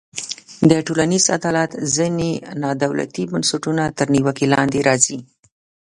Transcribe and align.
د 0.69 0.71
ټولنیز 0.85 1.25
عدالت 1.37 1.71
ځینې 1.95 2.31
نا 2.61 2.71
دولتي 2.83 3.23
بنسټونه 3.33 3.83
تر 3.97 4.07
نیوکو 4.13 4.45
لاندې 4.53 4.79
راځي. 4.87 5.19